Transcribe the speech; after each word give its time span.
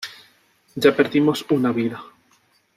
Ya 0.75 0.95
perdimos 0.95 1.45
una 1.51 1.71
vida. 1.71 2.03